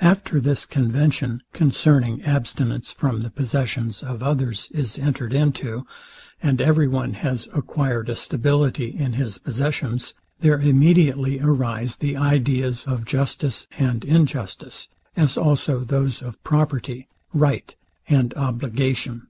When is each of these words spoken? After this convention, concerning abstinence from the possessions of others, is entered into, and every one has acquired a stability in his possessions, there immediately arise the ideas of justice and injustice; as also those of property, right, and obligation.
After 0.00 0.40
this 0.40 0.64
convention, 0.64 1.42
concerning 1.52 2.22
abstinence 2.22 2.92
from 2.92 3.22
the 3.22 3.28
possessions 3.30 4.04
of 4.04 4.22
others, 4.22 4.68
is 4.70 5.00
entered 5.00 5.32
into, 5.34 5.84
and 6.40 6.60
every 6.60 6.86
one 6.86 7.14
has 7.14 7.48
acquired 7.52 8.08
a 8.08 8.14
stability 8.14 8.90
in 8.96 9.14
his 9.14 9.38
possessions, 9.38 10.14
there 10.38 10.60
immediately 10.60 11.40
arise 11.40 11.96
the 11.96 12.16
ideas 12.16 12.86
of 12.86 13.04
justice 13.04 13.66
and 13.76 14.04
injustice; 14.04 14.86
as 15.16 15.36
also 15.36 15.80
those 15.80 16.22
of 16.22 16.40
property, 16.44 17.08
right, 17.34 17.74
and 18.08 18.34
obligation. 18.36 19.26